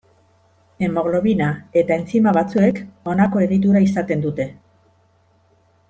Hemoglobina 0.85 1.49
eta 1.83 1.97
entzima 2.01 2.33
batzuek 2.39 2.81
honako 3.13 3.45
egitura 3.49 3.83
izaten 3.91 4.25
dute. 4.29 4.49